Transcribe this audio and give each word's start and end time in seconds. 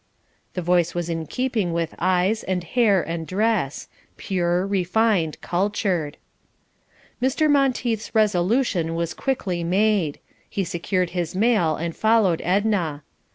The 0.55 0.63
voice 0.63 0.95
was 0.95 1.09
in 1.11 1.27
keeping 1.27 1.73
with 1.73 1.93
eyes, 1.99 2.43
and 2.43 2.63
hair, 2.63 3.03
and 3.03 3.27
dress 3.27 3.87
pure, 4.17 4.65
refined, 4.65 5.39
cultured. 5.41 6.17
Mr. 7.21 7.47
Monteith's 7.47 8.15
resolution 8.15 8.95
was 8.95 9.13
quickly 9.13 9.63
made; 9.63 10.17
he 10.49 10.63
secured 10.63 11.11
his 11.11 11.35
mail 11.35 11.75
and 11.75 11.95
followed 11.95 12.41
Edna. 12.43 13.03